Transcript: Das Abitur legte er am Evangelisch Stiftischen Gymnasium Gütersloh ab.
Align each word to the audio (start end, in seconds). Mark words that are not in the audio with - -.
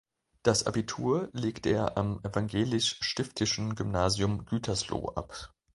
Das 0.41 0.65
Abitur 0.65 1.29
legte 1.31 1.69
er 1.69 1.95
am 1.95 2.21
Evangelisch 2.23 2.95
Stiftischen 3.01 3.75
Gymnasium 3.75 4.45
Gütersloh 4.45 5.09
ab. 5.09 5.53